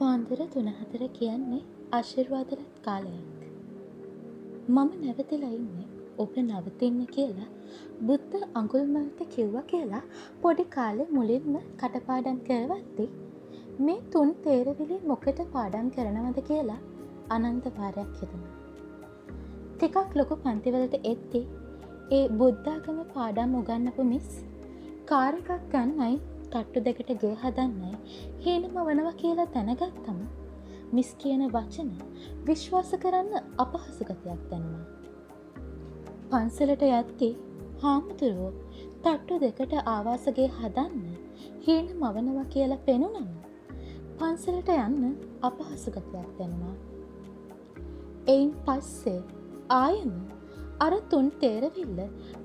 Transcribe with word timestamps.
පාන්දර 0.00 0.40
තුනහතර 0.54 1.02
කියන්නේ 1.14 1.62
අශිර්වාදරත් 1.92 2.74
කාලයක්. 2.84 3.38
මම 4.68 4.90
නැවතිලා 5.02 5.54
ඉන්නේ 5.56 5.86
ඔබ 6.18 6.34
නවතින්න 6.42 7.00
කියලා 7.14 7.48
බුද්ධ 8.00 8.36
අඟුල්මල්ට 8.54 9.22
කිව්ව 9.34 9.56
කියලා 9.72 10.02
පොඩි 10.42 10.64
කාලෙ 10.76 11.04
මුලින්ම 11.16 11.56
කටපාඩන් 11.80 12.38
කරවත්ති 12.48 13.08
මේ 13.80 13.98
තුන් 14.12 14.30
තේරවිලි 14.44 15.00
මොකට 15.06 15.42
පාඩන් 15.52 15.90
කරනවද 15.90 16.40
කියලා 16.50 16.80
අනන්ත 17.36 17.68
පාරයක් 17.78 18.12
හිතුණා. 18.20 18.54
ටිකක් 19.74 20.16
ලොකු 20.20 20.40
පන්තිවලට 20.44 20.96
එත්ති 21.04 21.42
ඒ 22.10 22.24
බුද්ධාගම 22.40 22.98
පාඩම් 23.14 23.60
උගන්නපු 23.60 24.10
මිස් 24.14 24.28
කාරකක් 25.06 25.50
ගන්නයි 25.72 26.16
තට්ටු 26.50 26.84
දෙකට 26.84 27.10
ගේ 27.22 27.34
හදන්නයි 27.42 27.94
හීනම 28.44 28.76
වනව 28.80 29.08
කියලා 29.16 29.48
දැනගත්තම 29.54 30.20
මිස් 30.92 31.10
කියන 31.18 31.42
වචන 31.48 31.90
විශ්වාස 32.46 32.92
කරන්න 33.02 33.34
අපහසුගතයක් 33.58 34.22
දැනුණා. 34.50 34.86
පන්සලට 36.30 36.84
යත්ති 36.90 37.28
හාමුදුරුවෝ 37.82 38.52
තට්ටු 39.02 39.40
දෙකට 39.40 39.74
ආවාසගේ 39.86 40.48
හදන්න 40.54 41.04
හීන 41.66 41.90
මවනවා 41.96 42.46
කියලා 42.46 42.80
පෙනුනම 42.86 43.28
පන්සලට 44.18 44.72
යන්න 44.76 45.12
අපහසුගතයක් 45.42 46.08
දැනුණා. 46.38 46.74
එයින් 48.28 48.50
පස්සේ 48.64 49.20
ආයම 49.74 50.16
අර 50.80 50.92
තුන් 51.10 51.30
තේරවිල්ල 51.40 52.02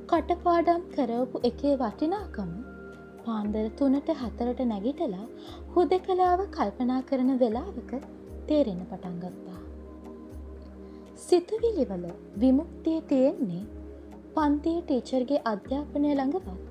කටපාඩම් 0.07 0.85
කරවපු 0.93 1.45
එකේ 1.49 1.75
වටිනාකම 1.77 2.53
පාන්දර 3.25 3.65
තුනට 3.77 4.09
හතරට 4.21 4.61
නැගිටලා 4.65 5.27
හුද 5.75 5.93
කලාව 6.05 6.41
කල්පනා 6.55 7.01
කරන 7.03 7.31
වෙලාවක 7.39 7.91
තේරෙන 8.47 8.81
පටන් 8.85 9.15
ගත්තා. 9.21 9.61
සිතුවිලිවල 11.25 12.05
විමුක්තිය 12.39 12.99
තියෙන්නේ 13.09 13.63
පන්තිය 14.35 14.79
ටීචර්ගේ 14.81 15.41
අධ්‍යාපනය 15.45 16.09
ළඟවත් 16.11 16.61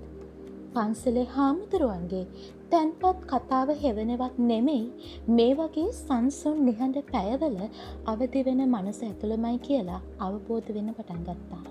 පන්සලේ 0.74 1.24
හාමුදුරුවන්ගේ 1.30 2.24
තැන්පත් 2.70 3.24
කතාව 3.26 3.72
හෙවනවත් 3.80 4.36
නෙමෙයි 4.42 5.10
මේ 5.30 5.52
වගේ 5.54 5.88
සංසුන් 5.96 6.62
නිහඬ 6.68 7.02
පැයවල 7.10 7.58
අවදි 8.06 8.46
වෙන 8.46 8.62
මනස 8.66 9.02
ඇතුළමයි 9.02 9.58
කියලා 9.66 10.00
අවබෝධ 10.20 10.70
වෙන 10.76 10.94
පටන් 10.94 11.26
ගත්තා. 11.28 11.64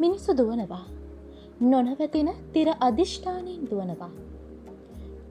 මිනිස්සු 0.00 0.36
දුවනවා 0.36 0.84
නොනවතින 1.60 2.30
තිර 2.52 2.68
අධිෂ්ඨානයෙන් 2.80 3.70
දුවනවා. 3.70 4.10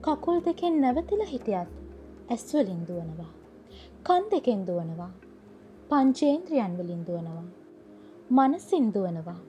කකුල් 0.02 0.44
දෙකෙන් 0.44 0.80
නැවතිල 0.80 1.22
හිටියත් 1.26 1.68
ඇස්වලින් 2.30 2.86
දුවනවා. 2.88 3.32
කන් 4.04 4.24
දෙකෙන් 4.30 4.66
දුවනවා. 4.66 5.10
පංචේන්ද්‍රියන් 5.90 6.78
වලින් 6.78 7.06
දුවනවා. 7.06 7.44
මනසින් 8.30 8.94
දුවනවා. 8.94 9.40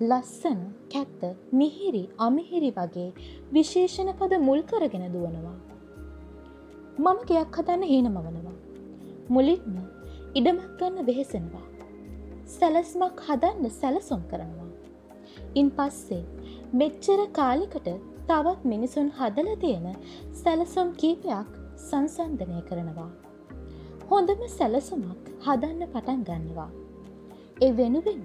ලස්සන 0.00 0.60
කැත්ත 0.92 1.22
මිහිරි 1.52 2.10
අමිහිරි 2.18 2.70
වගේ 2.70 3.10
විශේෂණ 3.52 4.12
පද 4.12 4.38
මුල් 4.38 4.62
කරගෙන 4.62 5.06
දුවනවා. 5.12 5.56
මම 6.98 7.18
ගයක් 7.26 7.56
හදන්න 7.56 7.82
හීනමවනවා. 7.82 8.56
මුලින්ම 9.28 9.76
ඉඩමක් 10.34 10.70
ගන්න 10.78 11.06
වෙහෙසෙනවා. 11.06 11.66
සැලස්මක් 12.46 13.20
හදන්න 13.20 13.70
සැලසුම් 13.70 14.22
කරනවා. 14.30 14.73
ඉන් 15.54 15.68
පස්සේ 15.70 16.22
මෙච්චර 16.74 17.20
කාලිකට 17.32 17.88
තවත් 18.28 18.64
මිනිසුන් 18.64 19.10
හදල 19.18 19.50
තියෙන 19.56 19.86
සැලසුම් 20.34 20.88
කීපයක් 20.94 21.50
සංසන්ධනය 21.80 22.60
කරනවා. 22.68 23.10
හොඳම 24.08 24.40
සැලසුමක් 24.48 25.30
හදන්න 25.46 25.82
පටන් 25.92 26.24
ගන්නවා. 26.28 26.70
ඒ 27.60 27.72
වෙනුවෙන්න 27.72 28.24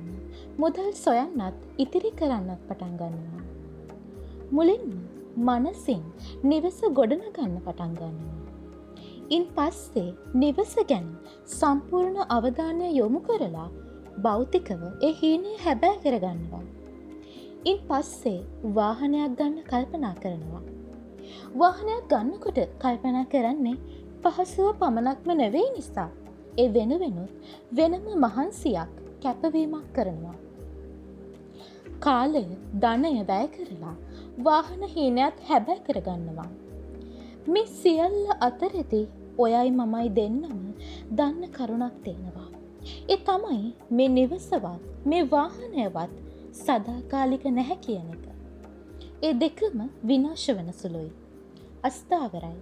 මුදල් 0.58 0.90
සොයන්නත් 0.96 1.58
ඉතිරි 1.78 2.12
කරන්නත් 2.14 2.62
පටන් 2.68 2.94
ගන්නවා. 3.00 3.44
මුලින්ම 4.52 4.90
මනසින් 5.40 6.04
නිවස 6.44 6.80
ගොඩනගන්න 6.94 7.56
පටන් 7.60 7.94
ගන්නවා. 7.94 8.40
ඉන් 9.30 9.44
පස්සේ 9.56 10.10
නිවස 10.36 10.74
ගැන 10.90 11.08
සම්පූර්ණ 11.50 12.20
අවධානය 12.30 12.88
යොමු 12.92 13.20
කරලා 13.20 13.70
භෞතිකව 14.22 14.82
ඒ 15.02 15.12
හීනය 15.14 15.54
හැබෑ 15.64 15.98
කරගන්නවා. 16.04 16.66
ඉන් 17.66 17.80
පස්සේ 17.88 18.46
වාහනයක් 18.76 19.32
ගන්න 19.38 19.64
කල්පනා 19.64 20.16
කරනවා. 20.16 20.62
වාහනයක් 21.56 22.04
ගන්නකොට 22.10 22.60
කල්පනා 22.80 23.26
කරන්නේ 23.26 23.78
පහසුව 24.24 24.68
පමණක්ම 24.80 25.32
නෙවෙයි 25.38 25.72
නිසා 25.76 26.10
ඒ 26.58 26.68
වෙනුවෙනුත් 26.74 27.32
වෙනම 27.72 28.06
මහන්සියක් 28.18 28.92
කැපවීමක් 29.24 29.90
කරනවා. 29.94 30.38
කාලය 32.00 32.46
ධනය 32.82 33.28
වැය 33.28 33.48
කරලා 33.48 33.96
වාහන 34.44 34.84
හීනයක් 34.86 35.44
හැබැ 35.50 35.80
කරගන්නවා. 35.80 36.50
මේ 37.48 37.66
සියල්ල 37.74 38.32
අතරෙති 38.40 39.02
ඔයයි 39.38 39.72
මමයි 39.72 40.08
දෙන්නම 40.16 40.64
දන්න 41.12 41.52
කරුණක් 41.52 41.96
තියෙනවා. 42.04 42.50
එ 43.10 43.16
තමයි 43.18 43.62
මේ 43.92 44.10
නිවසවත් 44.10 44.66
මේ 45.06 45.24
වාහනයවත් 45.32 46.29
සදාකාලික 46.54 47.46
නැහැ 47.46 47.76
කියන 47.76 48.10
එක. 48.12 48.26
ඒ 49.24 49.34
දෙකම 49.34 49.80
විනාශ 50.04 50.50
වන 50.50 50.72
සුළුයි. 50.72 51.12
අස්ථාවරයි. 51.84 52.58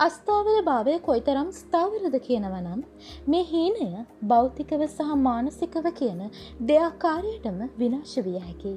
අස්ථාවර 0.00 0.56
භාවය 0.62 0.94
කොයිතරම් 0.98 1.50
ස්ථාවරද 1.50 2.16
කියනවනම් 2.18 2.80
මේ 3.28 3.42
හීනය 3.42 4.06
භෞතිකව 4.26 4.86
සහ 4.86 5.14
මානසිකව 5.18 5.86
කියන 5.90 6.24
දෙයාකාරයටම 6.66 7.60
විනාශ 7.78 8.16
විය 8.18 8.38
හැකි. 8.38 8.74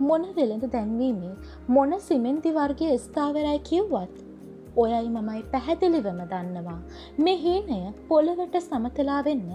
මොන 0.00 0.24
වෙළඳ 0.36 0.64
දැන්වීමේ 0.72 1.34
මොන 1.68 2.00
සිමෙන්ති 2.00 2.50
වර්ගය 2.50 2.90
ස්ථාවරයි 2.98 3.58
කිව්වත් 3.70 4.16
ඔයයි 4.76 5.08
මමයි 5.08 5.42
පැහැදිලිවම 5.52 6.20
දන්නවා 6.32 6.78
මේ 7.18 7.36
හීනය 7.36 7.80
පොළවට 8.08 8.56
සමතලා 8.60 9.20
වෙන්න 9.24 9.50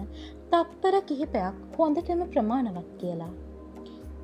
තප්පර 0.50 1.00
කිහිපයක් 1.00 1.78
හොඳටම 1.78 2.22
ප්‍රමාණවත් 2.26 2.90
කියලා. 2.98 3.32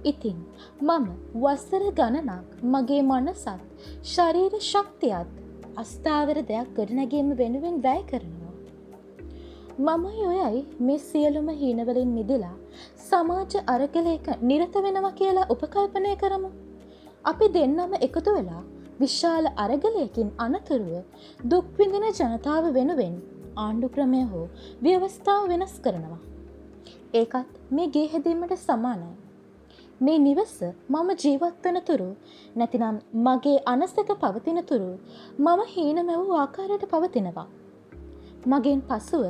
ඉතින් 0.04 0.36
මම 0.80 1.06
වස්සර 1.34 1.82
ගණනක් 1.92 2.62
මගේ 2.64 3.02
මනසත් 3.02 3.48
ශරීර 4.12 4.54
ශක්තියත් 4.68 5.28
අස්ථාවර 5.76 6.38
දෙයක් 6.50 6.70
ගොඩනැගීම 6.78 7.28
වෙනුවෙන් 7.40 7.76
වැෑ 7.82 8.04
කරනවා. 8.10 8.54
මමයි 9.88 10.24
ඔයයි 10.30 10.62
මේ 10.80 10.98
සියලුම 11.00 11.48
හීනවලින් 11.60 12.10
මිදිලා 12.16 12.56
සමාජ 13.08 13.54
අරගලයක 13.66 14.26
නිරත 14.42 14.74
වෙනවා 14.86 15.12
කියලා 15.12 15.46
උපකල්පනය 15.48 16.16
කරමු. 16.16 16.50
අපි 17.24 17.52
දෙන්නම 17.54 17.92
එකතු 18.00 18.36
වෙලා 18.36 18.64
විශාල 19.00 19.52
අරගලයකින් 19.64 20.34
අනතුරුව 20.38 20.92
දුක්විඳින 21.52 22.06
ජනතාව 22.18 22.74
වෙනුවෙන් 22.74 23.16
ආණ්ඩු 23.56 23.88
ක්‍රමය 23.96 24.22
හෝ 24.32 24.46
ව්‍යවස්ථාව 24.82 25.48
වෙනස් 25.48 25.74
කරනවා. 25.86 26.20
ඒකත් 27.14 27.58
මේ 27.70 27.92
ගේ 27.96 28.06
හැදීමට 28.12 28.62
සමානයි. 28.68 29.10
මේ 30.00 30.18
නිවස 30.18 30.52
මම 30.88 31.08
ජීවත්වන 31.22 31.78
තුරු 31.88 32.08
නැතිනම් 32.56 32.98
මගේ 33.24 33.58
අනසක 33.66 33.98
පවතින 34.22 34.60
තුරු 34.64 34.90
මම 35.38 35.60
හීන 35.72 35.98
මැවූ 36.06 36.36
ආකාරයට 36.36 36.84
පවතිනවා. 36.92 37.48
මගෙන් 38.46 38.80
පසුව 38.82 39.24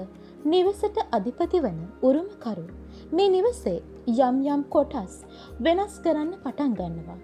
නිවසට 0.45 0.99
අධිපති 1.13 1.59
වන 1.61 1.81
උරුමකරු 2.03 2.67
මේ 3.13 3.29
නිවසේ 3.29 3.79
යම් 4.21 4.39
යම් 4.47 4.63
කොටස් 4.69 5.17
වෙනස් 5.61 5.99
කරන්න 6.05 6.31
පටන් 6.45 6.73
ගන්නවා. 6.75 7.19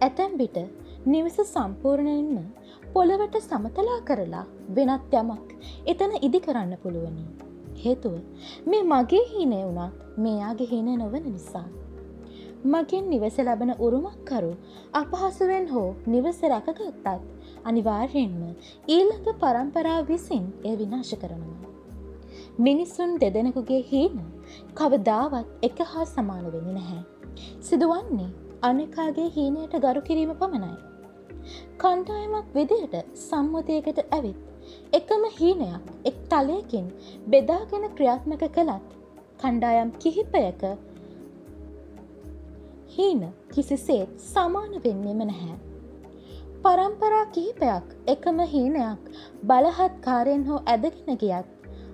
ඇතැම් 0.00 0.38
විට 0.38 0.58
නිවස 1.06 1.36
සම්පූර්ණයෙන්ම 1.46 2.46
පොළවට 2.94 3.42
සමතලා 3.42 4.00
කරලා 4.04 4.46
වෙනත් 4.76 5.12
යමක් 5.14 5.52
එතන 5.86 6.18
ඉදි 6.22 6.44
කරන්න 6.46 6.72
පුළුවනි. 6.82 7.26
හේතුව 7.82 8.16
මේ 8.66 8.82
මගේ 8.84 9.26
හීනය 9.26 9.60
වුණත් 9.68 10.02
මෙයාගේ 10.18 10.72
හීනය 10.72 10.96
නොවන 10.96 11.24
නිසා. 11.28 11.68
මගෙන් 12.62 13.04
නිවස 13.08 13.36
ලබන 13.38 13.70
උරුමක්කරු 13.78 14.50
අපහසුවෙන් 14.92 15.66
හෝ 15.68 15.94
නිවස 16.06 16.40
රැකගත්තත් 16.44 17.06
අනිවාර්යෙන්ම 17.64 18.42
ඊළඟ 18.88 19.28
පරම්පරාව 19.40 20.02
විසින් 20.06 20.44
එය 20.64 20.74
විනාශ 20.76 21.14
කරනවා. 21.14 21.70
මිනිස්සුන් 22.58 23.16
දෙදෙනෙකුගේ 23.20 23.80
හීන 23.82 24.20
කවදාවත් 24.74 25.48
එක 25.62 25.80
හා 25.86 26.04
සමාන 26.04 26.44
වෙන 26.52 26.68
නැහැ. 26.74 27.00
සිදුවන්නේ 27.60 28.28
අනෙකාගේ 28.62 29.28
හීනයට 29.30 29.74
ගරු 29.78 30.02
කිරීම 30.02 30.34
පමණයි. 30.34 30.76
කණ්ඩායමක් 31.78 32.52
විදිහට 32.54 32.94
සම්මතයකට 33.20 34.04
ඇවිත් 34.10 34.38
එකම 34.92 35.24
හීනයක් 35.38 35.90
එක් 36.04 36.20
තලයකින් 36.28 36.92
බෙදාගෙන 37.26 37.90
ක්‍රියාත්මක 37.96 38.46
කළත් 38.50 38.88
කණ්ඩායම් 39.40 39.90
කිහිපයක 39.98 40.62
හීන 42.90 43.22
කිසිසේත් 43.54 44.20
සමාන 44.24 44.72
වෙන්නේම 44.84 45.20
නැහැ. 45.24 45.56
පරම්පරා 46.64 47.24
කිහිපයක් 47.34 47.96
එකම 48.06 48.40
හීනයක් 48.52 49.10
බලහත් 49.44 49.94
කාරයෙන් 50.00 50.44
හෝ 50.48 50.60
ඇදගෙන 50.66 51.18
ගියත් 51.22 51.48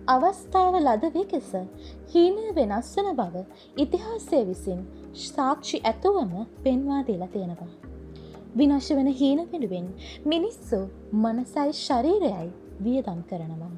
අවස්ථාව 0.08 0.78
ලද 0.81 1.10
විකෙස 1.14 1.50
හීනය 2.12 2.46
වෙනස් 2.54 2.93
වන 2.96 3.10
බව 3.16 3.44
ඉතිහාසය 3.76 4.40
විසින් 4.44 4.81
සාක්ෂි 5.25 5.82
ඇතුවම 5.84 6.32
පෙන්වා 6.62 7.00
දීලා 7.06 7.28
තියෙනවා. 7.28 7.72
විනාශ 8.56 8.90
වන 8.92 9.10
හීන 9.14 9.42
වෙනුවෙන් 9.52 9.88
මිනිස්සු 10.26 10.81
මනසයි 11.14 11.72
ශරීරයයි 11.81 12.49
වියදම් 12.84 13.20
කරනවා. 13.31 13.75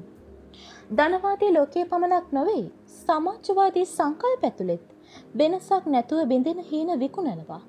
ධනවාදී 0.91 1.51
ලෝකයේ 1.53 1.85
පමණක් 1.85 2.31
නොවෙයි 2.31 2.63
සමාජවාදී 2.95 3.85
සංකල් 3.87 4.37
පැතුළෙත් 4.41 4.85
වෙනසක් 5.33 5.85
නැතුව 5.85 6.27
බිඳෙන 6.27 6.59
හීන 6.61 6.99
විකුණනවා. 6.99 7.61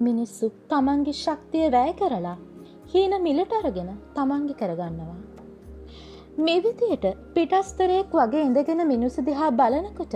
මිනිස්සු 0.00 0.50
තමන්ගේ 0.68 1.12
ශක්තිය 1.14 1.70
වැය 1.72 1.92
කරලා 1.92 2.36
හීන 2.92 3.14
මිලට 3.22 3.52
අරගෙන 3.52 3.90
තමන්ගි 4.14 4.54
කරගන්නවා. 4.54 5.16
මෙවිදියට 6.38 7.06
පිටස්තරයෙක් 7.34 8.12
වගේ 8.12 8.42
ඉඳගෙන 8.42 8.82
මිනිසු 8.86 9.24
දිහා 9.26 9.50
බලනකොට 9.52 10.14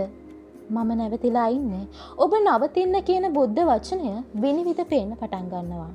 මම 0.70 0.90
නැවතිලා 0.92 1.48
ඉන්නේ 1.48 1.84
ඔබ 2.18 2.32
නවතින්න 2.38 2.94
කියන 3.02 3.26
බුද්ධ 3.32 3.60
වචනය 3.70 4.12
විනිවිධ 4.36 4.84
පේන්න 4.84 5.16
පටන් 5.16 5.50
ගන්නවා. 5.52 5.92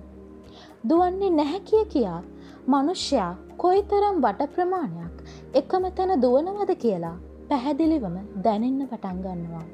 දුවන්නේ 0.90 1.32
නැහැ 1.32 1.62
කිය 1.62 1.86
කියා 1.86 2.22
මනුෂ්‍යයා 2.68 3.32
කොයිතරම් 3.58 4.20
වට 4.22 4.52
ප්‍රමාණයක් 4.54 5.16
එකම 5.54 5.90
තැන 5.96 6.22
දුවනවද 6.22 6.76
කියලා 6.84 7.16
පැහැදිලිවම 7.50 8.16
දැනෙන්න 8.44 8.88
පටන් 8.88 9.26
ගන්නවා. 9.26 9.66